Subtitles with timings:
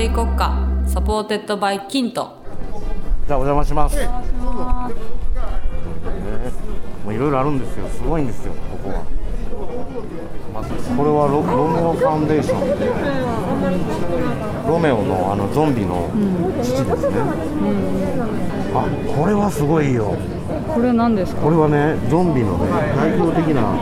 [0.00, 2.42] でいこっか supported by KINTO
[3.26, 3.98] じゃあお邪魔します。
[3.98, 4.06] ね
[7.04, 7.86] もういろいろあるんですよ。
[7.88, 8.54] すごいんですよ。
[8.54, 9.04] ここは。
[10.54, 12.86] まずこれはロロメオファンデーションで、
[14.66, 16.08] ロメロのあのゾンビの
[16.62, 17.16] 父ですね。
[18.72, 20.16] あ、これはすごいよ。
[20.66, 21.42] これ何ですか？
[21.42, 23.76] これはね、ゾンビのね、代表的な、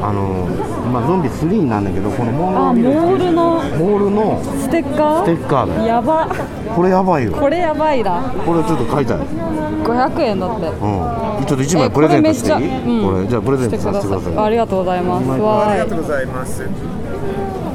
[0.00, 0.46] あの、
[0.92, 5.24] まあ、ゾンビ3なんだけど、このモあールモールのモールのステッカー？
[5.24, 5.86] ステッカーだよ。
[5.86, 6.28] やば
[6.74, 7.32] これやばいよ。
[7.32, 9.18] これやばいなこれちょっと買いたい。
[9.18, 11.46] 500円だってうん。
[11.46, 12.68] ちょっと一枚プレゼントしていい？
[13.00, 14.36] えこれじゃあプレゼントさせてください。
[14.38, 16.68] ありがとうございますわありがとうございます。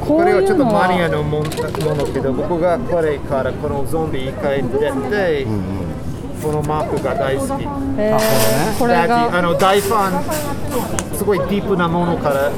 [0.00, 5.46] ここれはちょっとマニアはのものけど、僕がこれからこのゾンビ一回出て、
[6.42, 7.50] このマークが大好き。
[7.98, 12.50] えーこれあがの大ファン、すごいディープなものから、あ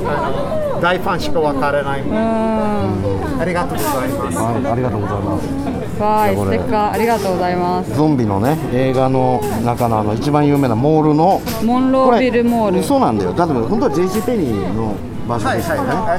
[0.74, 2.00] の大ファンしかわからない。
[2.00, 4.38] うーんありがとうございます。
[4.38, 6.00] はい、ありがとうございます。
[6.00, 11.40] わーいステッカーありがとうございますゾンビのね、映画の中のあの一番有名なモールの。
[11.64, 13.32] モンロービルモールそうなんだよ。
[13.32, 14.94] だって本当は JC ペニーの
[15.26, 15.90] 場所ですよね。
[15.90, 16.18] は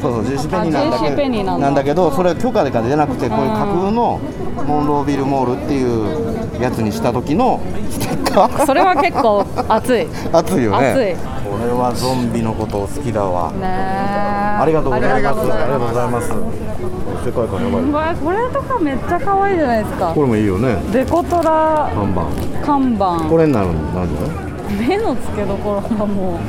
[0.00, 4.20] そうそう JC ペニーなんだけ JC ペニーなんだなんだけど、それは許可でか出なくて、こういう架空の
[4.66, 8.66] モンロービルモールっていうやつにした時のステッカー。
[8.66, 10.90] それは結構熱いね 熱いよね。
[10.90, 11.14] 熱い
[11.52, 13.52] これはゾンビのことを好きだわ。
[13.60, 15.14] えありがとうございます。
[15.14, 16.28] ありがとうございます。
[17.24, 18.16] 世界観やばい。
[18.16, 20.76] これとかめっちゃ可愛いじゃないですかこれもいいよね。
[20.92, 22.66] デコトラ看板。
[22.66, 24.51] 看板これになるんなんだよ。
[24.78, 26.38] 目の付けどころがもう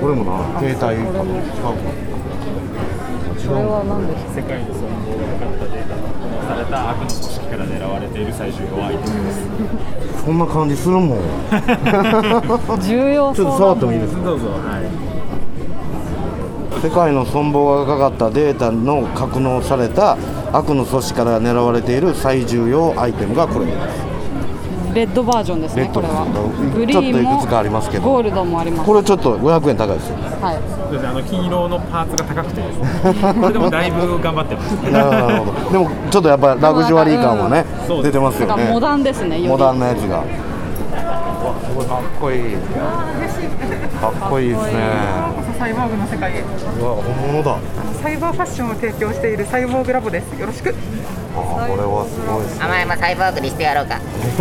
[0.00, 0.78] これもな、携帯
[1.16, 1.48] かも違うか。
[3.50, 4.70] これは何です世界の存
[5.04, 9.40] 亡がかかったデータが保存された悪の組織から狙われている最重要アイテムです。
[10.24, 11.18] そんな感じするもん。
[11.18, 11.24] か
[12.78, 14.24] 重要ちょっと触ってもいいですか？
[14.24, 14.46] どうぞ。
[14.50, 14.54] は
[16.80, 16.82] い。
[16.82, 20.16] 世界の存亡がかかったデータの格納された
[20.52, 23.66] 悪の組織から狙われている最重要アイテムがこれ。
[24.94, 26.26] レッドバージョンですねこれは
[26.74, 30.16] グリちょっとーンもいくつかありますけどゴールドもありますこれちょっと500円高いですよ。
[30.16, 31.08] はいそうですね。
[31.08, 32.88] あの金色のパーツが高くてですね。
[33.40, 34.72] これでもだいぶ頑張ってます。
[34.90, 35.70] なるほど。
[35.70, 37.64] でもちょっとやっぱラグジュアリー感はね
[38.02, 38.64] 出てますよね。
[38.70, 40.18] モダンですねモダンなやつが。
[40.18, 40.24] わ
[41.64, 42.56] すごいかっこいい。
[44.00, 45.49] かっこいいですね。
[45.60, 47.58] サイボーグの世界へうわ本物だ。
[48.02, 50.74] サイバーファッションを提供しているサイボーグラボですよろしく
[51.36, 52.64] あこれはすごいですね。
[52.64, 54.40] お前もサイボーグにしてやろうか困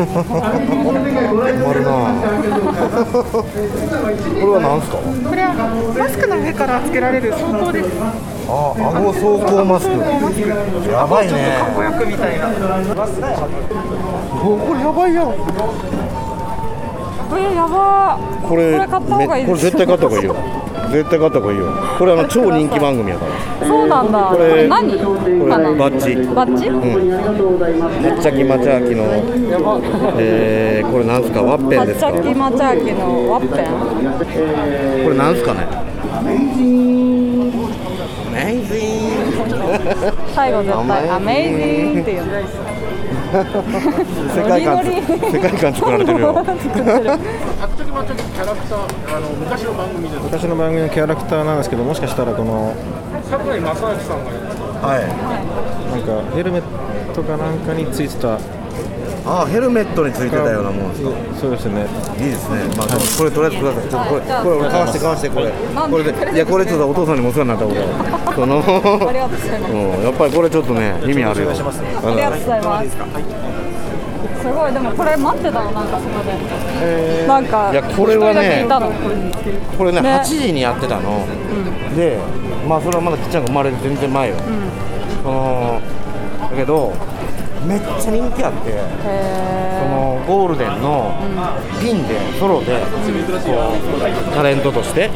[1.04, 1.28] るな。
[1.28, 1.36] こ
[4.48, 4.96] れはなんすか？
[4.96, 5.52] これは
[6.00, 7.90] マスクの上からつけられる相当です
[8.48, 9.92] あ、顎走行マスク。
[10.90, 11.60] やばいね。
[11.76, 12.48] 子役みたいな
[14.40, 15.36] おこれやばいやん。
[17.30, 20.36] これやばーこれこれ買った方がいいですめこれ絶対買った方がいいよ。
[20.92, 21.66] 絶対買った方がいいよ。
[21.98, 23.68] これあの超人気番組やから。
[23.68, 24.20] そうなんだ。
[24.32, 24.98] これ何？
[24.98, 25.58] これバ
[25.92, 26.16] ッジ。
[26.34, 26.76] バッジ、は
[28.18, 29.04] っちゃきまちゃきの、
[30.20, 31.44] えー、これなんすか？
[31.44, 32.12] ワッペンですか？
[32.12, 35.04] ききのワッペン？
[35.04, 35.68] これなんすかね？
[40.34, 41.54] 最後絶対アメイジ
[41.90, 42.24] ングっていう
[44.34, 45.32] 世界観ノリノリ。
[45.32, 46.34] 世界観作られてるよ。
[50.24, 52.74] 昔の番組のキャラクターなんですけどもしかしたらこの
[54.82, 55.02] はい。
[55.92, 56.62] なんかヘルメッ
[57.14, 58.38] トかなんかについてた
[59.26, 61.10] あヘルメットについてたようなもんですか。
[61.40, 61.86] そうですね。
[62.18, 62.58] いいですね。
[62.76, 62.88] まあ
[63.18, 63.90] これとりあえずください。
[63.90, 65.52] ちょっとこれこれ俺買わして買わしてこれ。
[65.52, 66.36] これで。
[66.36, 67.76] いやこれちょっとお父さんにもお世話になった俺
[68.36, 68.58] その。
[68.60, 69.74] ありがとうございます。
[69.74, 72.90] うんやっぱりこれちょっとね意味あるよありがとうございます。
[74.40, 78.66] すごいでもこれ待ってたのなんかそこで、なんかいやこれはね
[79.78, 80.10] これねね。
[80.10, 81.28] 8時にやってたの、
[81.94, 82.18] で
[82.66, 84.36] まあそれはまだきっちゃんが生まれる全然前よ、
[85.24, 85.82] その
[86.40, 86.94] だけど
[87.66, 88.80] めっちゃ人気あってへ
[89.84, 91.14] そのゴールデンの
[91.82, 92.80] ピンでソロでこ
[94.32, 95.10] うタレントとして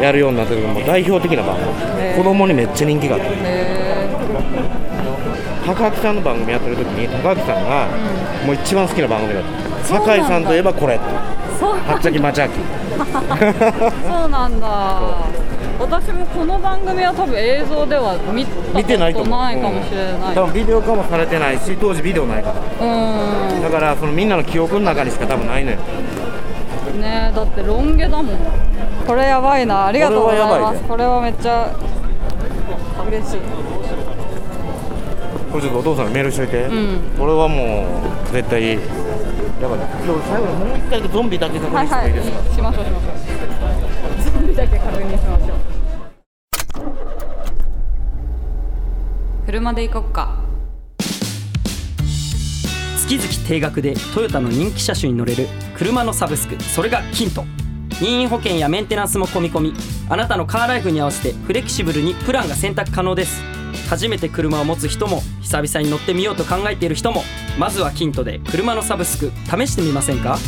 [0.00, 1.68] やるようになってるもう代表的な番組。
[2.16, 3.26] 子供にめっちゃ人気があって
[5.66, 7.86] 高木さんの番組やってる時に高木さんが
[8.44, 9.84] もう一番好きな番組だった。
[9.84, 12.52] 酒井さんといえばこれはっちゃきまちゃき。
[12.52, 15.00] そうなんだ
[15.80, 18.44] 私もこの番組は多分映像では見
[18.76, 20.34] 見てないとないかもしれない。
[20.34, 22.60] 多分ビデオ化もされてないし当時ビデオないから。
[22.60, 25.78] うんだからそのみんなの記憶の中にしか多分ないのよ。
[27.00, 28.36] ねだってロン毛だもん。
[29.06, 29.86] これやばいな。
[29.86, 30.82] ありがとうございます。
[30.84, 31.74] これはめっちゃ
[33.08, 33.40] 嬉しい。
[35.50, 37.00] これちょっとお父さんにメールしといて、ん。
[37.18, 37.86] これはも
[38.28, 39.78] う絶対やばい。
[40.04, 43.29] 今日最後にもう一回ゾンビだけ確認してはいはいもいいですか、しましょうしましょうしましょう
[49.60, 50.38] 車で行こっか。
[52.96, 56.58] 月々定額でトヨタの人気車種に乗れる車のサブスク。
[56.62, 57.44] それがキント。
[58.00, 59.74] 任意保険やメンテナンスも込み込み。
[60.08, 63.42] あなたのカーライフに合わせてフレキシブルにプランが選択可能です。
[63.90, 67.22] 初めて車を持つ人も久々に乗ってみようと考えている人も
[67.58, 69.30] まずはキントで車のサブスク。
[69.44, 70.38] 試してみませんか？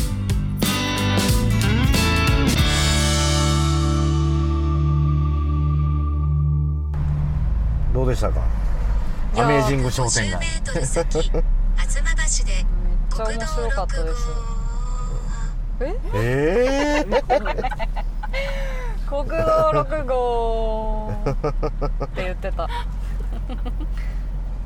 [7.93, 8.62] どうでしたか？
[9.37, 10.41] アメージング商店街。
[10.41, 14.29] めっちゃ面白かったです。
[15.81, 17.23] えええ
[19.09, 19.35] 国道
[19.73, 22.69] 6号って言ってた。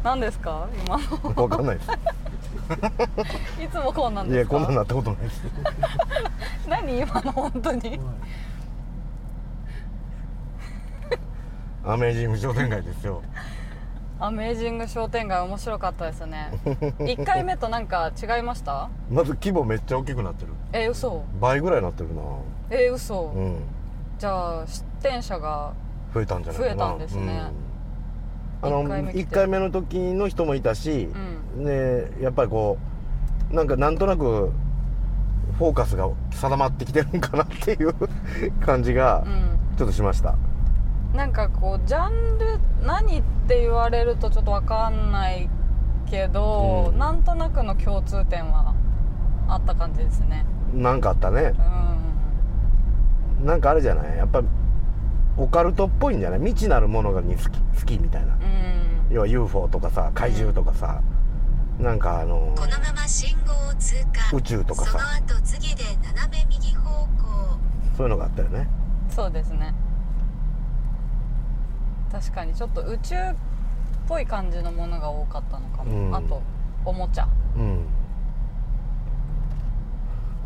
[0.05, 0.67] 何ですか？
[0.87, 1.43] 今の。
[1.43, 1.91] わかんないです。
[3.65, 4.57] いつもこうなんいですか？
[4.57, 5.43] やこんなんなったことないです。
[6.69, 8.01] 何今の本当に？
[11.85, 13.23] アメージング商店街ですよ
[14.19, 16.51] アメージング商店街面白かったですね。
[17.01, 18.89] 1回目となんか違いました？
[19.11, 20.53] まず規模めっちゃ大きくなってる。
[20.73, 21.23] え嘘。
[21.41, 22.23] 倍ぐらいになってるな。
[22.71, 23.59] え嘘、うん。
[24.19, 25.73] じゃあ出店者が
[26.15, 26.75] 増えたんじゃないかな。
[26.75, 27.43] 増えたんですね。
[28.63, 28.69] うん。
[28.69, 29.25] あの一回目来て。
[29.27, 31.09] 1回目の時の人もいたし、
[31.57, 32.79] ねやっぱりこ
[33.53, 34.51] うなんかなんとなく
[35.59, 37.95] フォーカスが定まってきてるんかなっていう
[38.61, 39.25] 感じが
[39.77, 40.37] ちょっとしました、
[41.17, 45.49] なんかこうジャンル何って言われるとちょっと分かんない
[46.11, 48.75] けど、なんとなくの共通点は
[49.49, 50.45] あった感じですね。
[50.75, 51.55] なんかあったね。
[53.41, 53.47] うん。
[53.47, 54.17] なんかあれじゃない？
[54.19, 54.43] やっぱ
[55.39, 56.39] オカルトっぽいんじゃない？
[56.39, 59.15] 未知なるものがに好き好きみたいな、うん。
[59.15, 61.01] 要は UFO とかさ怪獣とかさ、
[61.81, 64.37] なんかあのこのまま信号を通過。
[64.37, 64.91] 宇宙とかさ。
[64.91, 65.05] その
[65.39, 67.59] 後次で斜め右方向。
[67.97, 68.69] そういうのがあったよね。
[69.09, 69.75] そうですね
[72.11, 73.19] 確かにちょっと宇宙っ
[74.09, 76.15] ぽい感じのものが多かったのかも、うん。
[76.15, 76.43] あと
[76.85, 77.29] おもちゃ。
[77.57, 77.87] うん。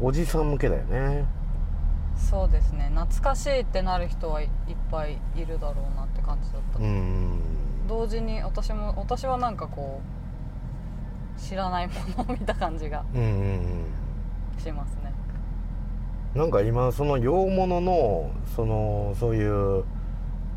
[0.01, 1.27] おじさん向けだよね。
[2.17, 2.91] そうですね。
[2.95, 4.51] 懐かしいってなる人はいいっ
[4.91, 7.41] ぱいいるだろうなって感じだった、うん。
[7.89, 10.01] 同時に私も私はなんかこ
[11.37, 13.31] う知らないものを見た感じがうんうんう
[14.59, 14.61] ん。
[14.63, 15.13] しますね。
[16.35, 19.85] なんか今その洋物のそのそういう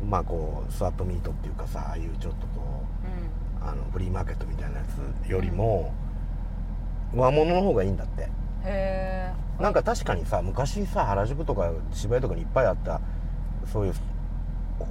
[0.08, 2.82] まあこうスワップミートっていうかさああいうちょっとこ
[3.62, 4.84] うあのフリーマーケットみたいなや
[5.24, 5.92] つよりも、
[7.14, 8.22] 和物の方がいいんだって。
[8.22, 8.28] へ
[8.66, 9.32] え
[9.62, 13.00] なんか確かにさ昔さ原宿とか渋谷とかにいっぱいあった
[13.72, 13.94] そういう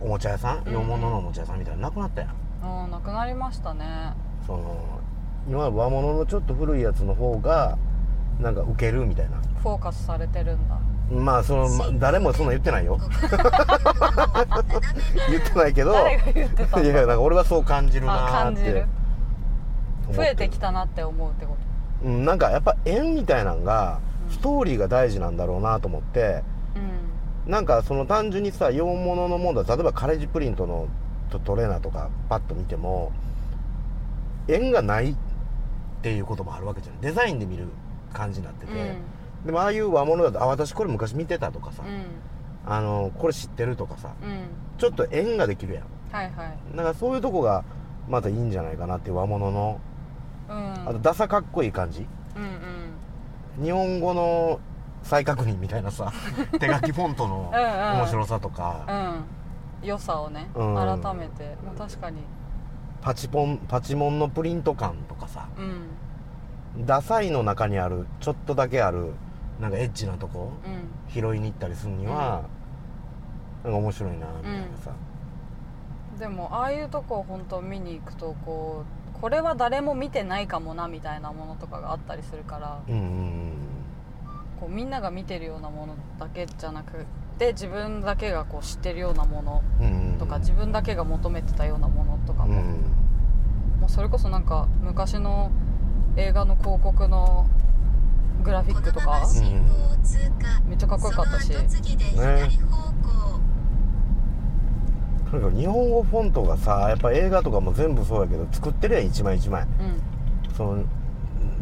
[0.02, 0.72] おもちゃ屋さん？
[0.72, 2.86] 洋物のおもちゃ屋さんみたいなのなくなったやん。
[2.86, 4.14] うんなくなりましたね。
[4.48, 5.02] その
[5.48, 7.78] 今和物のちょっと古いやつの方が
[8.40, 9.38] なんかウケるみたいな。
[9.62, 10.80] フォーカスされてるんだ
[11.14, 13.00] まあその、ま誰もそんな言ってないよ。
[15.30, 15.96] 言ってないけどい
[16.88, 18.16] やなんか俺はそう感じるあ
[18.46, 18.86] なーって。
[20.12, 21.58] 増えてきたなって思うってこ
[22.04, 24.00] うん、なんかやっぱ縁みたいなんが
[24.30, 26.44] ストーリーが大事なんだろうなと思って、
[27.46, 29.76] なんかその単純にさ洋物のものだ。
[29.76, 30.88] 例えばカレッジプリントの
[31.30, 33.12] トトレーナーとかパッと見ても
[34.48, 35.16] 縁がないっ
[36.02, 37.00] ていうこともあるわけじゃん。
[37.00, 37.68] デザインで見る
[38.12, 38.98] 感じになってて、
[39.46, 42.06] でもああいう和物だと「あ私これ昔見てた」とかさ、とうん。
[42.66, 44.40] あの「これ知ってる」とかさうん。
[44.78, 45.84] ちょっと縁ができるやん。
[46.12, 46.76] はいはい。
[46.76, 47.64] だからそういうとこが
[48.08, 49.80] またいいんじゃないかなっていう和物の。
[50.50, 50.74] うん。
[50.74, 52.08] あとダサかっこいい感じ。
[52.36, 52.44] うん
[53.60, 53.66] うん。
[53.66, 54.60] 日本語の
[55.04, 56.12] 再確認みたいなさ
[56.60, 57.68] 手書きフォントのうんう
[57.98, 58.00] ん。
[58.00, 58.86] 面白さとか。
[58.88, 59.88] うん。
[59.88, 60.76] 良さをね、うん。
[60.76, 62.20] 改めて、まあ、確かに。
[63.02, 65.48] パチポンパチモンのプリント感とかさ。
[65.58, 66.86] うん。
[66.86, 69.14] ダサいの中にあるちょっとだけある
[69.64, 71.12] なんかエッチなとこうん。
[71.14, 72.44] 拾いに行ったりするには、
[73.64, 74.92] なんか面白いなみたいなさ、
[76.20, 78.84] でもああいうとこを本当見に行くとこ
[79.16, 83.52] うこれは誰も見てないかもなみたいなものとかがあったりするからうんうん
[84.60, 87.06] こうみんなが見てるようなものだけじゃなく
[87.38, 93.80] て自分だけがこう知ってるようなものうんとか、自分だけが求めてたようなものとかも,、うん。
[93.80, 95.52] もうそれこそなんか昔の
[96.16, 97.48] 映画の広告の
[98.44, 99.22] グラフィックとか、
[100.68, 101.56] めっちゃかっこよかったし、ね
[105.32, 109.66] とにかく日本語フォントがさやっぱ映画とかも全部そうやけど作ってるやん一枚一枚。
[110.56, 110.84] その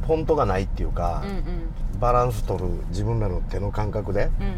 [0.06, 1.46] フォントがないっていうか、うんうん。
[2.00, 4.56] バランス取る自分らの手の感覚で、うん。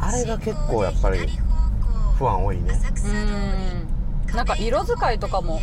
[0.00, 1.18] あれが結構やっぱり
[2.18, 2.78] 不安多いね。
[4.28, 4.36] うん。
[4.36, 5.60] なんか色使いとかも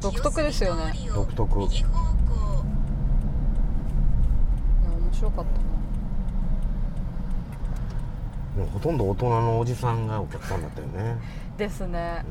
[0.00, 0.92] 独特ですよね。
[1.14, 1.86] 独特いや
[4.84, 5.50] 面白かった
[8.56, 11.02] でもほとんど大人のおじさんがお客さんだったよね。
[11.02, 11.16] な
[11.58, 12.24] ですね、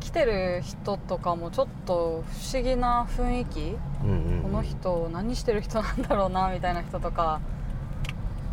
[0.00, 3.76] 来てる人とかもちょっと不思議な雰囲気。
[4.02, 7.40] うんうんこの人何してる人なんだろうなみたいな人とか。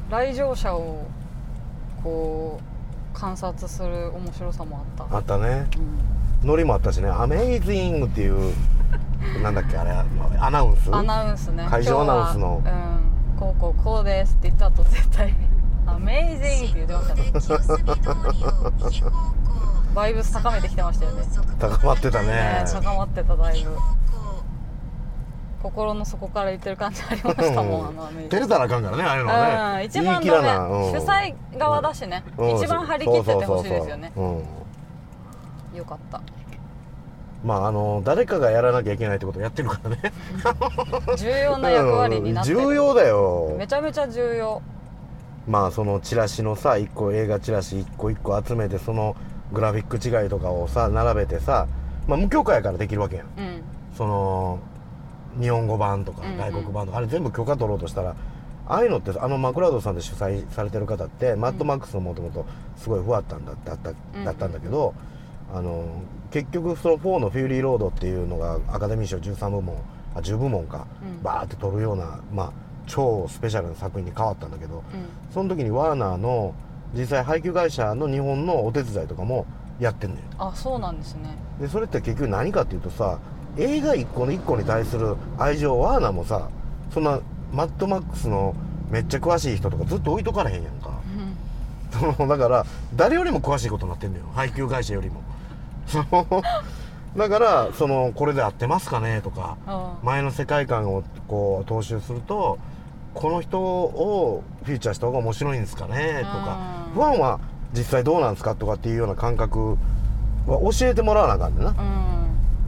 [0.09, 1.05] 来場者を
[2.03, 2.59] こ
[3.15, 5.15] う観察する面白さもあった。
[5.17, 5.67] あったね。
[6.43, 6.47] うん。
[6.47, 8.53] ノリもあったしね「アメイジング」っていう
[9.41, 9.91] なんだっけあれ
[10.39, 10.93] アナウンス？
[10.93, 11.65] アナウンスね。
[11.69, 12.61] 会場アナウンスの。
[12.65, 13.00] うん
[13.41, 15.33] こうこうこうですって言った後絶対
[15.87, 19.07] 「アメイジング」って言ってました。
[19.07, 19.11] ね
[19.95, 21.23] バイブス高めてきてましたよね。
[21.59, 22.27] 高まってたね。
[22.27, 23.75] ね高まってただいぶ。
[25.63, 28.29] 心の底から言ってる感じありましたもんあのアメイジング。
[28.29, 29.79] 照れたらあかんからねああいうのはね。
[29.79, 30.29] うん、一番主
[30.97, 32.55] 催側だしね、うん。
[32.55, 34.11] 一番張り切っててほしいですよね。
[34.15, 35.77] そうそうそうそう。
[35.79, 36.19] よかった。
[36.19, 36.40] うん
[37.43, 40.13] まああの誰かがやらなきゃいけないってことをやってるからね。
[41.17, 43.55] 重要な役割になってる、うん重要だよ。
[43.57, 44.61] めちゃめちゃ重要。
[45.47, 49.15] まあそのチラシのさ一個映画チラシ一個一個集めてその
[49.51, 51.67] グラフィック違いとかをさ並べてさ
[52.07, 53.25] まあ無許可やからできるわけやん。
[53.37, 53.63] うん。
[53.97, 54.59] その
[55.39, 56.37] 日本語版とかうんうん。
[56.37, 58.15] 外国版とか、あれ全部許可取ろうとしたら
[58.67, 62.45] ああいうのってあのマクラウドさんで主催されてる方って、マッドマックスのもともと
[62.77, 64.23] すごい不あったんだだったうん。
[64.23, 64.93] だったんだけど、
[65.53, 65.85] あの
[66.31, 69.75] 結局その4の「フューリーロード」っていうのがアカデミー賞13部門
[70.15, 71.23] あ10部門か、うん。
[71.23, 72.51] バーって取るような、まあ、
[72.85, 74.83] 超スペシャルな作品に変わったんだけど、うん。
[75.33, 76.53] その時にワーナーの
[76.93, 79.45] 実際配給会社の日本のお手伝いとかも
[79.79, 80.21] やってんのよ。
[80.37, 81.29] あそうなんですね。
[81.59, 83.19] でそれって結局何かっていうとさ
[83.57, 86.49] 映画一個の一個に対する愛情ワーナーもさ
[86.93, 87.19] そんな
[87.53, 88.53] マッドマックスの
[88.89, 90.89] めっちゃ詳しい人とかずっと置いとかれへんやんか。
[91.95, 92.15] うん。
[92.15, 94.25] そ のだから誰よりも詳しいことになってんのよ。
[94.33, 95.21] 配給会社よりも
[97.17, 102.57] だからそのこれで合ってますかねとかあ前の世界観をこう踏襲すると
[103.13, 106.57] この人をフィーチャーした方が面白いんですかねとか
[106.87, 107.39] うんファンは
[107.73, 109.77] 実際どうなんですかとかっていうような感覚
[110.45, 111.71] は教えてもらわなあかんねんな。
[111.71, 111.75] う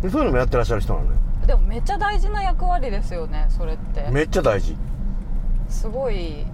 [0.02, 1.12] でそういうのもやってらっしゃる人なのよ
[1.44, 1.56] んで。
[1.56, 4.08] もめっちゃ大事な役割ですよねそれって。
[4.12, 4.78] めっちゃ大事。
[5.70, 6.46] すごい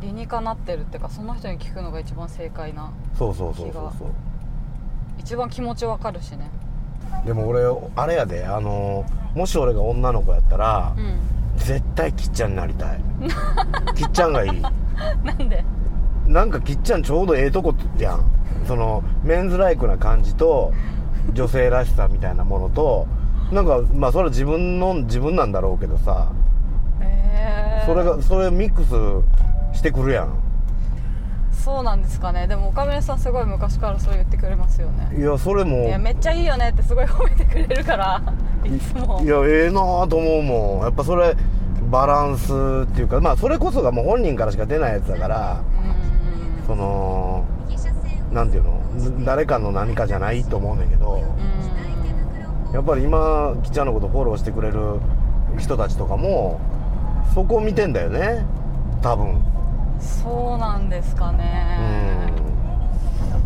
[0.00, 4.08] 理にかなってるっていうかその人に聞くのが一番正解なそうそうそうそうそう
[5.18, 6.50] 一番気持ちわかるしね。
[7.24, 7.62] でも俺
[7.96, 9.04] あれやであの
[9.34, 11.18] もし俺が女の子やったら、うん。
[11.56, 13.00] 絶対きっちゃんになりたい。
[13.94, 14.60] きっちゃんがいい。
[15.24, 15.64] なんで？
[16.26, 18.24] なんかきっちゃんちょうどええとこやん。
[18.66, 20.72] そのメンズライクな感じと
[21.32, 23.06] 女性らしさみたいなものと
[23.52, 26.28] なんかまあそれは自分の自分なんだろうけどさ。
[27.00, 30.28] えー、それがそれミックスしてくるやん
[31.64, 32.46] そうなんですかね。
[32.46, 35.16] でも岡村さんすごい昔からそう言ってくれますよね。
[35.16, 35.86] いやそれも。
[35.86, 38.22] いやめっちゃいいよねってすごい褒めてくれるから。
[38.64, 39.22] いつも。
[39.22, 40.82] いやええなあと思うもん。
[40.82, 41.34] やっぱそれ
[41.90, 42.52] バランス
[42.84, 45.62] っていうかまあそれこそがもう本人からしか出ないやつだから
[46.60, 46.66] うん。
[46.66, 47.46] その
[48.30, 49.24] なんていうの？
[49.24, 51.24] 誰かの何かじゃないと思うねんだけど
[52.74, 55.00] やっぱり今きっちゃんのことフォローしてくれる
[55.58, 56.60] 人たちとかも
[57.34, 58.44] そこを見てんだよね。
[59.00, 59.42] 多分
[60.04, 62.30] そうなんですかうね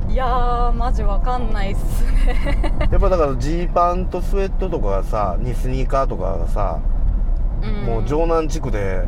[0.09, 0.11] ん。
[0.11, 2.73] いやーマジわかんないっすね。
[2.91, 6.79] やっぱだからジーパンとスウェットとかがさにスニーカーとかがさ、
[7.63, 7.87] ん。
[7.87, 9.07] もう城南地区で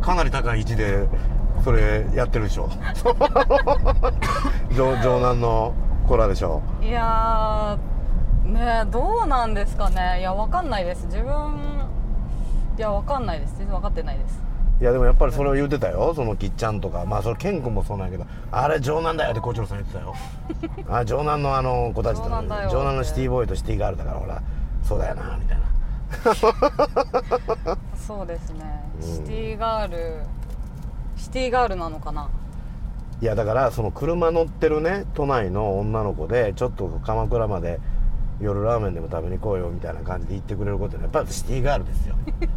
[0.00, 1.06] かなり高い位置で
[1.64, 2.68] それやってるでしょ。
[4.70, 5.74] 城城南の
[6.06, 6.62] 子らでしょ。
[6.80, 10.20] いやーねえどうなんですかね。
[10.20, 11.06] いやわかんないです。
[11.06, 11.32] 自分
[12.78, 13.56] いやわかんないです。
[13.58, 14.45] 全然わかってないです
[14.80, 16.12] いやでもやっぱりそれを言ってたよ。
[16.14, 17.04] そのきっちゃんとか。
[17.06, 18.26] まあそれケン君もそうなんやけど。
[18.52, 20.14] あれ城南だよって校長さん言ってたよ。
[20.88, 24.42] あ城南のあの子たちと城南のシティボーイとシティガールだからほら。
[24.82, 25.66] そうだよなみたいな。
[27.96, 28.64] そうですね、
[28.96, 29.02] うん。
[29.02, 30.22] シティガール
[31.16, 32.28] シティガールなのかな？
[33.20, 37.80] いやだからその車乗ってるね都内の女の子でちょっと鎌倉まで
[38.40, 42.14] 夜ラーメンでも食べに行こうよみたいな感じで言ってくれることはやっぱりシティガールですよ。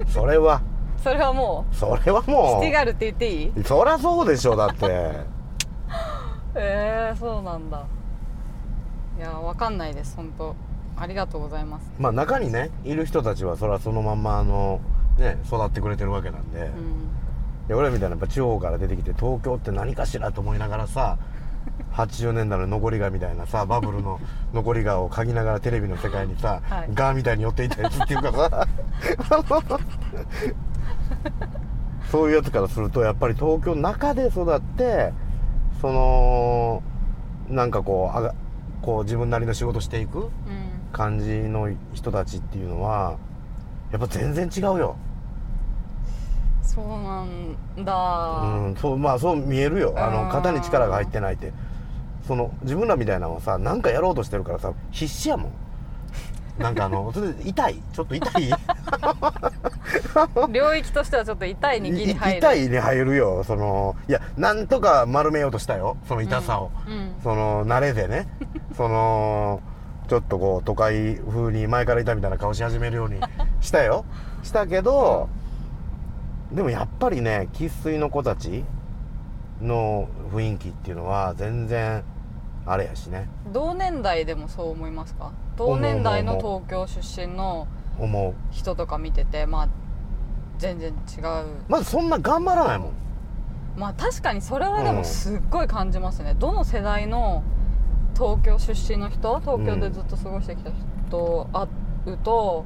[0.08, 0.62] それは
[1.04, 3.52] それはもそれはうもシティガールって言っていい？
[3.56, 4.86] うそりゃそうでしょだって。
[6.56, 7.84] えー、そうなんだ。
[9.18, 10.56] いやわかんないです本当。
[10.98, 11.92] ありがとうございます。
[12.00, 14.82] まあ中にねいる人たちはそれはそのまんまあの
[15.18, 16.60] ね育ってくれてるわけなんで、
[17.70, 17.76] うん。
[17.78, 21.18] 俺らみたいなやっぱ地方から出てきて東京って何かしらと思いながらさ
[21.94, 24.20] 80年代の残りがみたいなさバブルの
[24.54, 26.90] 残りがを嗅ぎながらテレビの世界にさ、はい。
[26.94, 28.68] ガーみたいに寄っていたやつっていうかさ
[32.12, 35.14] そういうやつからするとやっぱり東京の中で育って
[35.82, 36.84] その
[37.50, 38.34] なんかこうあが
[38.82, 40.30] こう自分なりの仕事していくうん。
[40.92, 43.18] 感じの人たちっていうのは
[43.92, 44.96] やっぱ全然違うよ。
[46.64, 49.94] そうなんだ、うん、そうまあそう見えるよ。
[49.96, 51.54] あの肩に力が入ってないって。
[52.28, 55.52] その自分らみたいなのはさなんかやろうとしてるからさ必死やもん。
[56.60, 57.82] なんかあのそれで痛い？
[57.94, 58.50] ちょっと痛い？
[60.52, 62.38] 領域としてはちょっと痛いに入る。
[62.40, 63.44] 痛いに入るよ。
[63.44, 65.98] そのいやなんとか丸めようとしたよ。
[66.08, 67.14] その痛さを、うん。
[67.24, 68.28] その慣れでね。
[68.76, 69.62] その
[70.08, 73.20] ちょっとこう都会風に前からいたみたいな顔し始めるように
[73.62, 74.06] したよ。
[74.42, 75.30] したけど、
[76.52, 78.64] でもやっぱりね生粋の子たち
[79.62, 82.04] の雰囲気っていうのは全然
[82.66, 83.28] あれやしね。
[83.52, 85.32] 同年代でもそう思いますか？
[85.58, 87.68] 同年代の東京出身の
[88.00, 88.34] 思う。
[88.52, 89.68] 人とか見ててまあ
[90.60, 91.48] 全然違う。
[91.68, 92.92] まずそんな頑張らないもん。
[93.78, 97.44] まあ確かにそれはでうんもすっごい感じますね、どの世代の
[98.14, 100.72] 東京出身の人東京でずっと過ごしてきた
[101.08, 101.68] 人会
[102.14, 102.66] うと、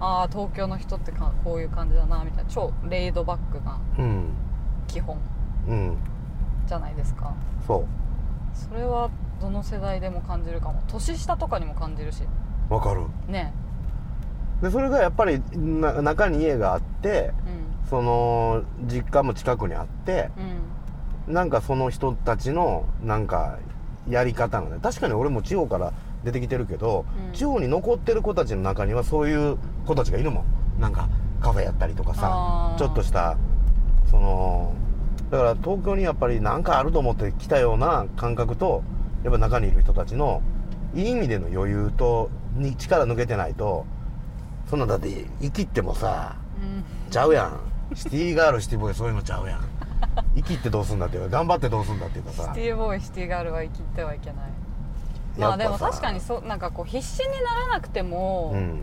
[0.00, 2.50] ああ東京の人ってかこういう感じだなみたいな。
[2.50, 4.30] 超レイドバックなうん。
[4.88, 5.16] 基本。
[5.68, 5.96] うん。
[6.66, 7.32] じゃないですか。
[7.66, 7.86] そ
[8.52, 9.10] それは
[9.40, 10.82] どの世代でも感じるかも。
[10.88, 12.24] 年下とかにも感じるし。
[12.68, 13.02] うわかる。
[13.28, 13.54] ね
[14.62, 17.32] でそれがやっぱりな中に家があって
[17.82, 17.88] うん。
[17.88, 20.30] その実家も近くにあって
[21.26, 21.34] うん。
[21.34, 23.58] なんかその人たちのなんか
[24.08, 25.92] やり方がね確かに俺も地方から
[26.24, 27.32] 出てきてるけど、うん。
[27.32, 30.44] 地方に残ってる子たちの中にはそういう子たちがいるもん。
[30.80, 31.08] なんか
[31.40, 33.36] カフェやったりとかさちょっとした
[34.10, 34.74] その
[35.30, 38.82] だから東京にやっぱり何かあると思って来たような感覚と
[39.24, 40.42] やっぱ中にいる人たちの
[40.94, 43.86] いい意味での余裕とに力抜けてないと
[44.68, 47.10] そんなんだって生きってもさうん。
[47.10, 47.60] ちゃうやん。
[47.94, 49.60] シティガールシティボーイそういうのちゃうやん。
[50.34, 52.42] 生きってどうすんだっていうか頑張ってどうすんだっていうかさ。
[52.54, 54.36] シティボーイシティガールは生きてはいけない。
[55.38, 58.80] まあでも確かにそなんかこう必死にならなくても、うん。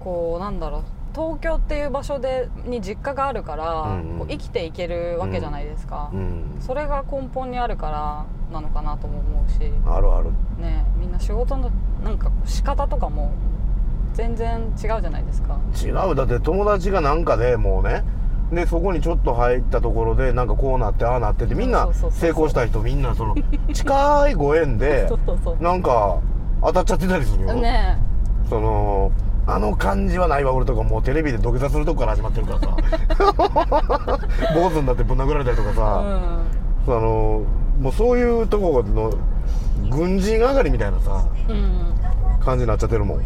[0.00, 0.82] こうなんだろう
[1.14, 4.18] 東京っていう場所でに実家があるから、うんうん。
[4.20, 6.56] こう生きていけるわけじゃないですか、うん。
[6.60, 9.58] それが根本にあるからなのかなとも思うし。
[9.86, 10.30] あるある。
[10.58, 11.70] ねみんな仕事の
[12.02, 13.32] なんか仕方とかも
[14.14, 15.58] 全然違うじゃないですか。
[15.82, 16.14] 違う。
[16.14, 18.04] だって友達がなんかでもうね。
[18.52, 23.34] でそこにちょっと入ったところでなんかこうなってああなっててみんな成功した人みんなその
[23.72, 25.08] 近いご縁で
[25.58, 26.18] なんか
[26.62, 27.96] 当たっちゃってたりするよ、ね
[28.50, 29.10] その
[29.46, 32.76] あの感じはないわ俺とかもうテレビで土下座するとこから始まってるからさ。
[34.54, 36.42] 坊主になってぶん殴られたりとかうさ、ん。
[36.84, 37.42] その
[37.80, 39.10] もうそういうとこの
[39.90, 41.94] 軍人上がりみたいなさうん。
[42.44, 43.18] 感じになっちゃってるもん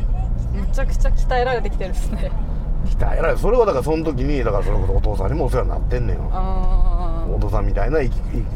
[0.56, 2.30] めちゃくちゃ鍛えられてきてるっすね。
[2.86, 6.30] 鍛えられそれはだからその時にだからそれこそお父さんにもお世話になってんねんよ。
[6.32, 7.98] あお父さんみたいな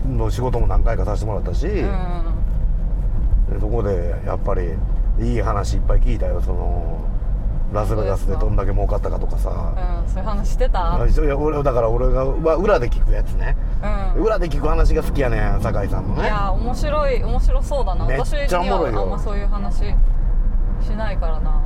[0.06, 1.74] の仕事も何回かさせてもらったし、うん。
[3.50, 4.70] でそこでやっぱり
[5.18, 6.40] いい話いっぱい聞いたよ。
[6.40, 7.00] その
[7.72, 9.50] ラスベガスでどんだけ儲かったかとかさ。
[9.50, 11.00] うんそういう話してた？
[11.00, 13.56] あいや俺だから俺がまあ裏で聞くやつね。
[14.16, 14.22] うん。
[14.22, 16.22] 裏で聞く話が好きやねん酒井さんのね。
[16.22, 18.06] いや面白い面白そうだな。
[18.06, 18.98] めっちゃ私におもろいよ。
[18.98, 19.84] はあんまそういう話し
[20.96, 21.60] ないからな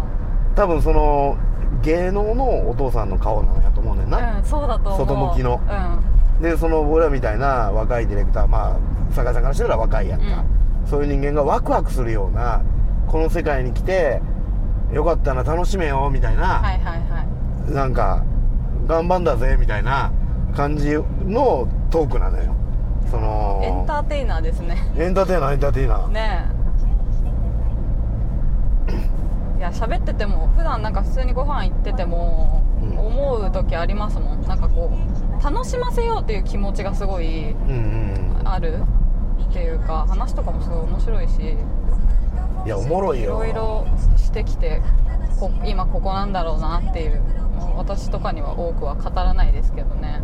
[0.55, 1.37] 多分その
[1.83, 5.61] 芸能のお父さんの顔なんやと思うねんな、うんそうだと外向きの。
[6.39, 6.43] うん。
[6.43, 8.79] でその俺らみたいな若いディレクターまあ
[9.15, 10.45] 酒井さんからしたら若いやんか、
[10.89, 12.63] そういう人間がワクワクするような
[13.07, 14.21] この世界に来て
[14.93, 17.25] よかったな楽しめよみたいな、はいはいは
[17.69, 17.73] い。
[17.73, 18.25] なんか
[18.87, 20.13] 頑張んだぜみたいな
[20.57, 22.55] 感じのトークなのよ。
[23.11, 24.77] そのエンターテイナーですね。
[24.97, 26.54] エンターテイナーエンターテイナー、ね
[29.57, 32.99] いや喋ってても普段なんか普通にご飯行っててもうん。
[32.99, 34.43] 思う時ありますもん。
[34.43, 37.55] なんかこう楽しませようっていう気持ちがすごい
[38.45, 38.81] ある
[39.51, 41.57] っていうか話とかもすごい面白いし
[42.67, 43.87] いやおもろいいよろいろ
[44.17, 44.81] してきて
[45.39, 47.21] こ今ここなんだろうなっていう
[47.77, 50.23] 私とかには多くは語らないですけどね。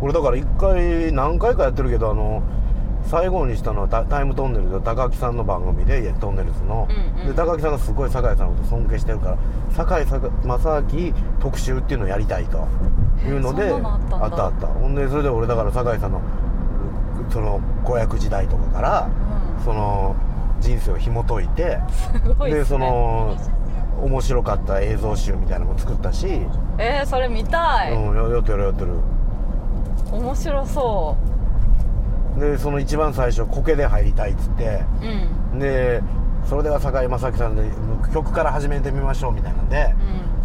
[0.00, 2.42] 俺だから一回何回かやってるけどあの
[3.04, 7.26] 最後にしたのはタタイムトンネルで高木さんの番組でトンネルズの、うんうん。
[7.28, 9.38] で高木さんがすごい酒井さんのこと尊敬してるから
[9.72, 12.66] 酒井さ正明特集っていうのをやりたいと。
[13.22, 16.22] いうのであったあったほんでそれで俺だから酒井さんの
[17.28, 19.10] その子役時代とかから、
[19.58, 19.64] うん。
[19.64, 20.16] その
[20.60, 22.58] 人生を紐解いてすごいっすね。
[22.60, 23.36] でその
[24.02, 26.26] 面白かった映像集みたいなのも作ったし、
[26.78, 28.92] えー、それ見たい、うん、ややってるやってる。
[30.10, 31.16] 面白そ
[32.40, 34.82] でその一番最初コケで入りたいっつって。
[35.52, 35.58] ううん。
[35.60, 36.02] で
[36.48, 37.62] それでは酒井正樹さんで
[38.14, 39.94] 曲から始めてみましょうみたいなんで、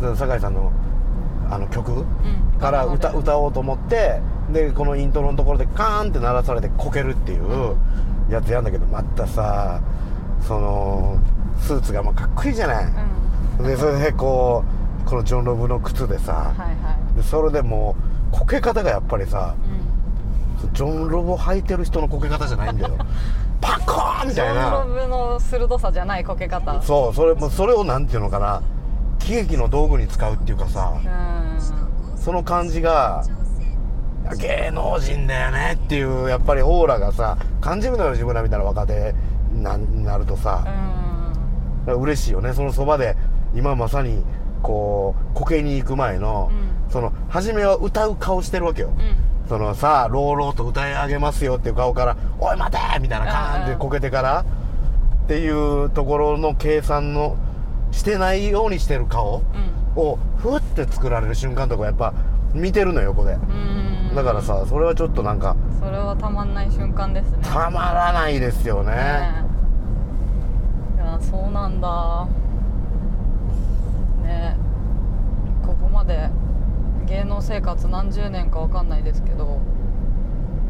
[0.02, 0.72] で酒井さんの
[1.50, 2.00] あの曲うん。
[2.00, 2.06] うん
[2.60, 7.76] から歌歌おうと思ってでこのイントロのところでカーンって鳴らされてこけるっていう
[8.30, 9.82] やつやんだけどまたさ
[10.42, 11.20] その
[11.60, 12.86] スーツがまあかっこいいじゃない、
[13.60, 13.68] うん。
[13.68, 14.64] でそれでこ
[15.06, 17.16] うこのジョン・ロブの靴でさ、はいはい。
[17.18, 17.98] でそれでも
[18.32, 19.85] うこけ方がやっぱりさうん
[20.73, 22.95] ジョン・ロボ履いてる人のこけ方じゃないんだよ。
[23.62, 26.82] パコーンみジョンたいなロブの鋭さじゃないこけ方。
[26.82, 28.62] そうそれもそれをなんていうのかな。
[29.19, 30.93] 喜劇の道具に使うっていうかさ。
[30.95, 32.15] うん。
[32.17, 33.23] その感じが
[34.38, 39.13] 芸能人だよねっていうやっぱりオーラがさ感じるのよ自分らみたいな若手
[39.54, 40.71] ななるとさ、だか
[41.86, 42.54] ら嬉しいよね。
[42.54, 43.15] そのそばで
[43.54, 44.23] 今まさに
[44.62, 46.51] こうこけに行く前の、
[46.89, 48.89] その初めは歌う顔してるわけよ、
[49.48, 54.40] そのさあ朗々と歌い上げますよっていう顔から「おい待て!」みたいなカーンってこけてから
[55.26, 57.36] っていうところの計算の
[57.92, 59.42] してないようにしてる顔
[59.96, 62.14] をふって作られる瞬間とかやっぱ
[62.54, 63.38] 見てるのよ横で。
[64.16, 67.38] だからさそれはちょっとなんかそれはたまんない瞬間ですね。
[67.44, 68.92] たまらないですよね。
[68.94, 69.46] ね。
[70.96, 72.28] いやそうなんだ。
[74.24, 74.56] ね。
[75.66, 76.30] ここまで
[77.08, 79.60] 芸能生活何十年かわかんないですけど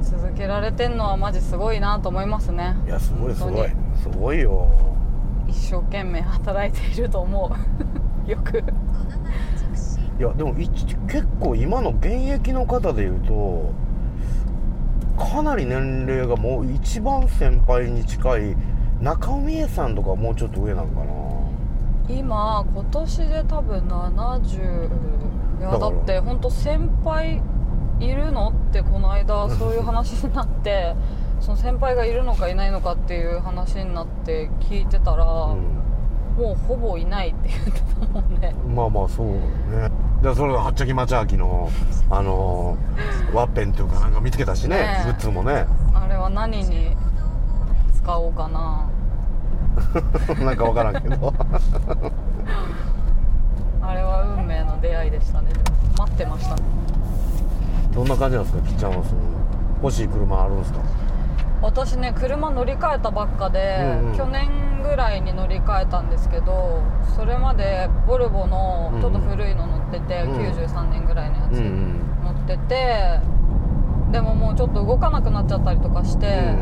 [0.02, 2.76] 続けられてんのはマジすごいなと思いますね。
[2.86, 3.70] いやすごいすごい。
[3.70, 4.68] 本すごいよ。
[5.48, 7.52] 一生懸命働いていると思
[8.26, 8.30] う。
[8.30, 8.64] よく。
[10.18, 13.74] いやでもい結構今の現役の方でいうと
[15.18, 18.56] かなり年齢がもう一番先輩に近い
[19.02, 21.26] 中尾美恵さんとかはもうちょっと上なのかな。
[22.08, 24.90] 今今年で多分70い
[25.66, 27.42] やだって本当先輩
[28.00, 30.96] いるのってこの間 そういう話になって
[31.40, 35.58] その先輩がいるのかいないのかっていう話になって聞いてたら、も
[36.40, 38.56] うほぼいないって言ってたもんね。
[38.68, 39.40] まあまあそうね。
[40.22, 41.70] でそれがはっちゃきまちゃきの
[42.10, 45.04] あのーワッペンっていうかなんか見つけたしねねえ。
[45.06, 45.66] グッズもね。
[45.94, 46.96] あれは何に
[47.94, 48.90] 使おうかな。
[50.44, 51.34] なんかわからんけど。
[53.82, 54.25] あれは運
[54.56, 55.50] 命の出会いでしたね。
[55.98, 56.62] 待ってましたね。
[57.94, 59.22] どんな感じなんですかきっちゃんはその
[59.84, 60.80] 欲しい車あるんですか？
[61.62, 64.18] 私ね車乗り換えたばっかで、うんうん。
[64.18, 66.82] 去年ぐらいに乗り換えたんですけど
[67.16, 72.02] それまでボルボのちょっと古いの乗ってて、うん93年ぐらいのやつうんうん。
[72.24, 73.20] 乗ってて、
[74.12, 76.54] でももうちょっと動かなくなっちゃったりとかして、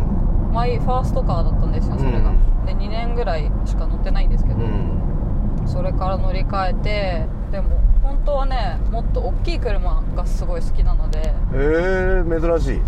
[0.51, 5.63] マイファーストカーだったんですよそれが、うんで2年ぐらいしか乗ってないんですけど、うん。
[5.65, 11.35] それから乗り換えてでも本当はねもっと大きい車がすごい好きなので。
[11.53, 12.81] えー、珍しい。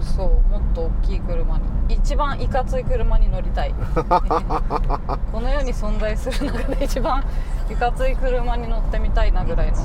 [0.00, 3.74] そうもっと大きい車に一番いかつい車に乗りたい。
[5.30, 7.22] この世に存在する中で一番
[7.70, 9.76] いかつい車に乗ってみたいなぐらいの。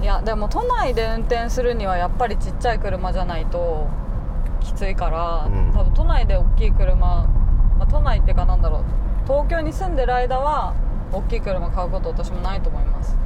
[0.00, 3.88] いやでも都内で運転するにはやっぱりちっちゃい車じゃないと
[4.60, 5.72] きついから、うん。
[5.72, 7.26] 多分都内で大きい車、ま
[7.80, 8.82] あ、都内っていうかなんだろう。
[9.26, 10.74] 東京に住んでる間は
[11.12, 13.16] 大きい車買うこと私もないと思います。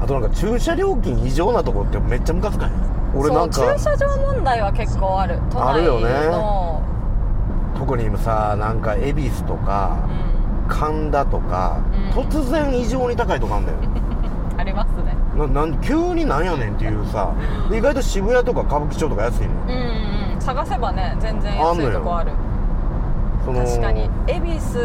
[0.00, 2.72] あとなんか駐車料金異常なところってめっちゃムカつかへん？
[3.16, 5.40] 俺なんか駐車場問題は結構ある。
[5.50, 6.06] 都内あるよね。
[6.30, 6.82] の、
[7.76, 9.96] 特にさなんか恵比寿とか
[10.68, 11.80] 神田とか、
[12.14, 12.22] うん。
[12.22, 13.78] 突然異常に高いとこあんだよ。
[14.58, 15.16] ありますね。
[15.36, 17.32] ななん急になんやねんっていうさ。
[17.70, 20.40] で意外と渋谷とか歌舞伎町とか安いのうんうんうん。
[20.40, 22.32] 探せばね全然安いとこある。
[23.44, 24.10] その確かに。
[24.26, 24.78] 恵比寿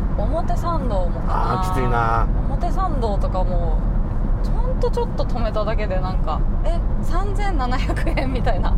[0.00, 1.60] まあ表参道もかな。
[1.60, 2.26] あーきついな。
[2.48, 3.78] 表参道とかも
[4.54, 8.74] ほんとちょっと止めただけでなんかえ3700円みたいな。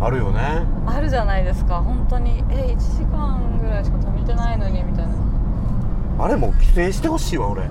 [0.00, 0.64] あるよね。
[0.86, 1.76] あるじゃないですか。
[1.76, 2.44] 本当に。
[2.50, 5.14] え1時間ぐらいしか止めてないのにみたいな。
[6.24, 7.62] あれもう規制してほしいわ俺。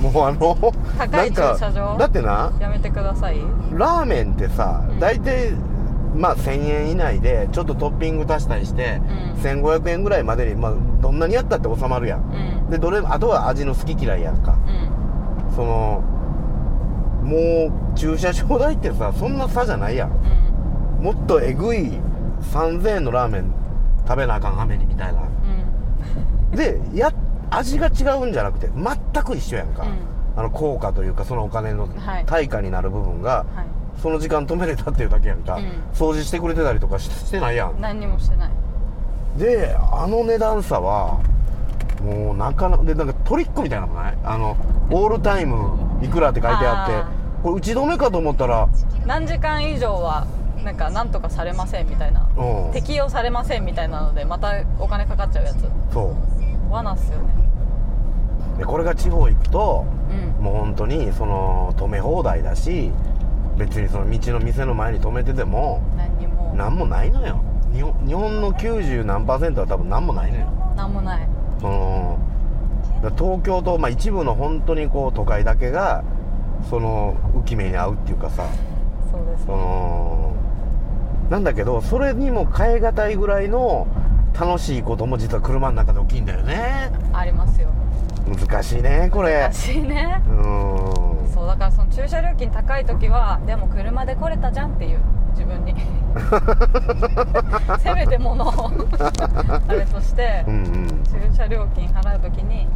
[0.00, 0.56] もうあの
[0.98, 1.96] 高い駐車場？
[1.98, 3.38] だってなやめてください。
[3.72, 4.98] ラーメンってさうん。
[5.00, 5.52] 大体、
[6.14, 9.00] まあ1000円以内でちょっとトッピング足したりして、
[9.34, 9.40] うん。
[9.40, 12.20] 1500円ぐらいまでに、まあ、どんなにやったって収まるやん。
[12.64, 12.70] うん。
[12.70, 14.58] でどれあとは味の好き嫌いやんか。
[15.48, 15.54] うん。
[15.54, 16.02] その
[17.22, 20.10] もう駐車場代ってさそんな差じゃないやん。
[20.10, 21.04] うん。
[21.04, 21.98] もっとえぐい
[22.52, 23.54] 3000円のラーメン
[24.06, 25.22] 食べなあかんはめにみたいな。
[25.22, 26.56] うん。
[26.56, 27.12] でや
[27.50, 30.38] 味が違うんじゃなくて全く一緒やんか、うん。
[30.38, 32.24] あの効果というかそのお金のはい。
[32.26, 35.64] 対価になる部分が、はいその時間止めれたっていうだけやんか、うん。
[35.92, 37.80] 掃除してくれてたりとかししてないやん。
[37.80, 38.50] 何にもしてない。
[39.38, 41.20] であの値段差は
[42.02, 44.18] もうなかなかでなんかトリックみたいなのもない？
[44.24, 44.56] あの
[44.90, 47.10] オールタイムいくらって書いてあってあ
[47.42, 48.68] これ打ち止めかと思ったら
[49.06, 50.26] 何時間以上は
[50.62, 52.28] なんか何とかされませんみたいな。
[52.36, 52.72] うん。
[52.72, 55.62] 適用されませんみたいなのでまたお金かかっちゃうやつ。
[55.92, 56.14] そ
[56.68, 56.72] う。
[56.72, 57.34] 罠っすよね。
[58.58, 59.86] でこれが地方行くと
[60.38, 60.44] うん。
[60.44, 62.90] もう本当にその止め放題だし
[63.56, 66.52] 別にその道の店の前に止めてても何にも。
[66.56, 67.42] 何もないのよ。
[67.72, 70.46] 日本日本の90何パーセントは多分何もないのよ。
[70.76, 71.28] 何もない。
[71.60, 72.18] その
[73.16, 76.04] 東京と、まあ、一部の本当にこう都会だけが
[76.70, 78.46] その浮き目に合うっていうかさ。
[79.10, 80.34] そうですその
[81.30, 83.86] なんだけどそれにも変え難いぐらいの
[84.38, 86.90] 楽しいことも実は車の中で起きんだよね。
[87.12, 87.68] ありますよ。
[88.26, 89.40] 難しいねこれ。
[89.42, 90.22] 難しいね。
[90.26, 91.11] うーん
[91.62, 95.74] からその駐車料金高い時はでも車で来れたじゃんっていう自分に。
[97.78, 98.70] せめてものを。
[99.68, 100.88] あれとしてうんうん。
[101.04, 102.66] 駐車料金払う時に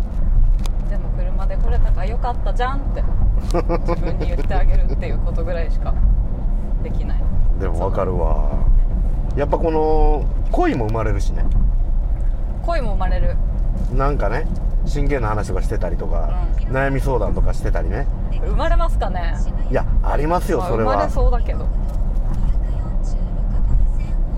[0.89, 3.03] でも車で来れたからよかったじゃんって
[3.43, 5.93] 自分に言ってあげるっていうことぐらいしか
[6.83, 7.23] できない。
[7.61, 8.51] でもわかるわ。
[9.35, 11.45] やっぱこの恋も生まれるしね。
[12.65, 13.37] 恋も生まれる。
[13.93, 14.47] なんかね
[14.87, 18.07] 真剣な話とかしてたりとか、悩み相談とかしてたりね。
[18.33, 19.35] 生まれますかね？
[19.71, 20.93] いやありますよまあそれは。
[20.93, 21.67] 生まれそうだけど。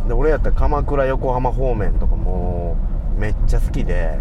[0.09, 2.77] で俺やったら鎌倉横浜方面とかも
[3.17, 4.19] うめっちゃ好きで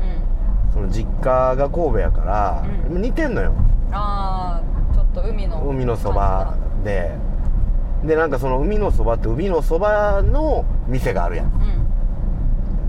[0.70, 0.74] う、ん。
[0.74, 3.02] その実家が神戸やから、うん。
[3.02, 3.54] 似てんのよ。
[3.92, 7.16] ああちょっと海の海のそばで。
[8.04, 11.46] でなんかその海のそばって海のそばの店があるやん。
[11.46, 11.77] うん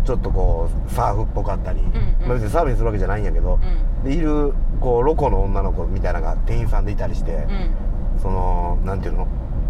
[0.08, 1.92] ちょっとこうサーフっぽかったり、んうん。
[2.26, 3.60] まあ別にサーフィンするわけじゃないんやけど、
[4.02, 7.70] でいるこうロコの女の子みたいなのが店員さんでいたりして、うん。
[8.22, 9.28] そのなんていうの？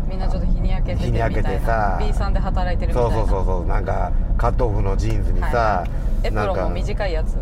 [0.09, 1.99] みんなちょっと日に焼けてて日に焼けてさ。
[2.01, 3.17] な B さんで働いてるみたいな。
[3.17, 3.67] そうそうそうそう。
[3.67, 5.87] なんかカットオフのジーンズにさ、は
[6.23, 7.37] いエプなんかロンも短いやつ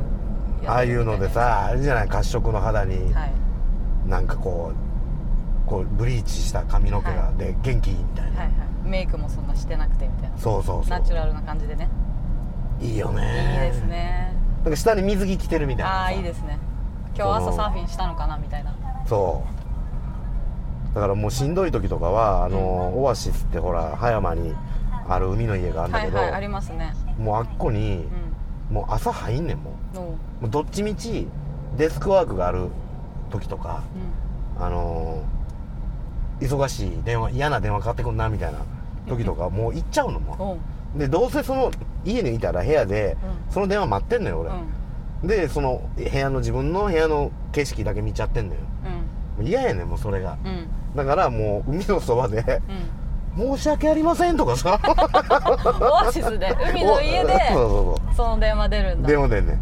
[0.67, 2.09] ああいうのでさあれじゃない？
[2.09, 3.33] 褐色の肌に、はい。
[4.09, 8.89] なんかこうこうブリーチした髪の毛が、はで元気いいみたいな、はいはい。
[8.89, 10.39] メイクもそんなしてなくてみたいな。
[10.39, 10.89] そうそうそう。
[10.89, 11.89] ナチュラルな感じでね
[12.81, 14.33] いいよいいねですね。
[14.65, 15.99] なんか下に水着着てるみたいなさ。
[16.01, 16.59] ああいいですね。
[17.17, 18.75] 今日朝サーフィンしたのかなみたいな。
[19.07, 19.45] そ
[20.93, 20.95] う。
[20.95, 24.55] だからもうしんどい時とかはあの、オアシスってほら葉山に
[25.09, 26.95] ある海の家があるんだけど、はいはいありますね。
[27.19, 28.07] もうあっこに
[28.71, 28.75] う、ん。
[28.75, 30.05] もう朝入んねんものう。
[30.05, 31.29] もうどっちみち
[31.77, 32.69] デスクワークがある
[33.31, 33.83] 時とか
[34.59, 35.37] あのー
[36.39, 38.59] 忙しい電話嫌な電話かかってくんなみたいな
[39.09, 40.59] 時とかもう行っちゃうのも
[40.97, 41.71] でどうせその
[42.05, 43.17] 家にいたら部屋で
[43.51, 45.29] うその電話待ってんのよ俺、うん。
[45.29, 48.61] でその部屋の自分の部屋の景色だけ見ちゃってんのよ。
[49.37, 50.39] もう嫌やねんもうそれが。
[50.45, 50.51] うん。
[50.51, 52.63] うんだからもう海のそばで
[53.37, 54.81] うん「申し訳ありません」とかさ。
[55.81, 57.39] オアシスで海の家で
[58.17, 59.09] その電話出るんだ。
[59.09, 59.61] 電話でんねん。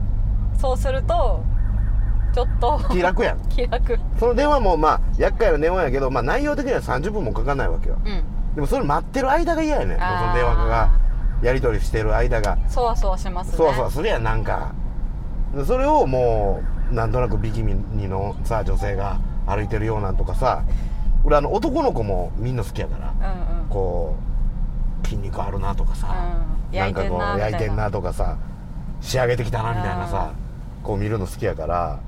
[0.56, 1.42] そうすると
[2.32, 3.38] ちょっと気楽やん。
[3.48, 3.98] 気楽。
[4.18, 7.96] その電話もまあ厄介な電話やけど、まあ、内容的には30分もかかんないわけよ。
[8.04, 8.54] うん。
[8.54, 9.98] でもそれ待ってる間が嫌やねん。
[9.98, 10.90] その電話が
[11.44, 12.56] やり取りしてる間が。
[12.68, 13.56] そわそわしますね。
[13.56, 14.72] そわそわするやんなんか。
[15.54, 20.64] でそれをもうなんとなくビキニのさ女性が歩いてるようなんとかさ
[21.22, 23.32] 俺あの男の子もみんな好きやから。
[23.32, 23.68] うんうん。
[23.68, 24.16] こ
[25.02, 26.06] う筋肉あるなとかさ、
[26.72, 26.76] うん。
[26.76, 28.38] ななんかこう焼いてんなとかさ
[29.02, 30.32] 仕上げてきたなみたいなさ
[30.82, 32.00] こう見るの好きやから。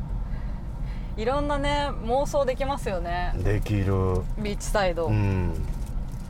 [1.19, 3.35] いろんなね妄想できますよね。
[3.37, 4.23] できる。
[4.39, 5.53] ビーチサイド、うん。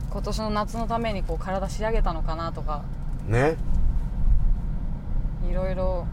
[0.09, 2.83] 今年の夏のためにこう体仕上げたのかなとか
[3.27, 3.57] ね。
[5.49, 6.07] いろいろ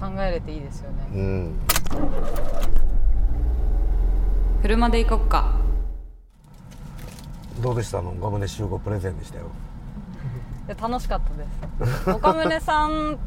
[0.00, 1.06] 考えれていいですよね。
[1.12, 1.54] うん。
[4.62, 5.54] 車で行こっか。
[7.60, 8.00] どうでした？
[8.00, 9.46] の岡宗集合プレゼンでしたよ。
[10.66, 12.10] で楽しかったです。
[12.10, 13.18] 岡宗さん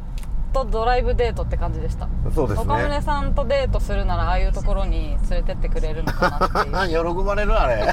[0.56, 2.08] とドライブデートって感じでした。
[2.34, 7.04] そうです岡宗ねさんとデートするならああいうところに連れてってくれるのかなっていう。
[7.18, 7.92] 喜ばれるあれ。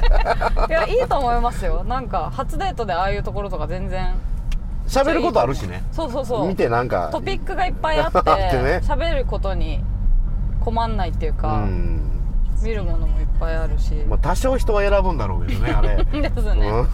[0.68, 1.84] いやいいと思いますよ。
[1.84, 4.14] なんか初デートでああいうところとか全然。
[4.86, 5.82] 喋ることあるしね。
[5.92, 6.48] そうそうそう。
[6.48, 8.80] 見てなんかトピックがいっぱいあってあってね。
[8.82, 9.82] 喋ることに
[10.60, 12.00] 困んないっていううか、ん。
[12.62, 15.96] 見るものもいっぱいあるし、まあ多少人は選ぶんだろうけどねあれ。
[16.22, 16.68] ですね。
[16.68, 16.88] うん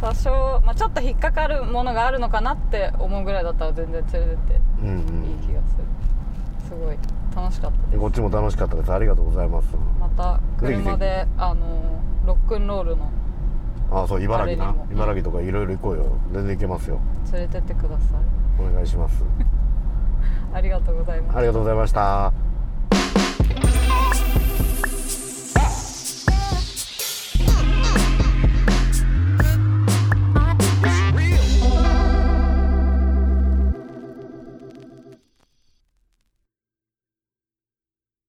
[0.00, 4.60] 多少、まあ、ちょっと引っかかるものがあるのかなって思うぐらいだったら全然連れてって。
[4.82, 5.84] うんいい気がする。
[6.68, 6.96] すごい
[7.36, 8.00] 楽しかったうんです。
[8.00, 8.92] こっちも楽しかったです。
[8.92, 9.68] ありがとうございます。
[9.98, 13.10] また車であのロックンロールの
[13.90, 14.74] あそう茨城な。
[14.90, 16.06] 茨城とかいろいろ行こうよ。
[16.32, 17.00] 全然行けますよ。
[17.32, 18.62] 連れてってください。
[18.62, 19.24] お願いします。
[20.54, 21.36] ありがとうございます。
[21.36, 22.49] ありがとうございました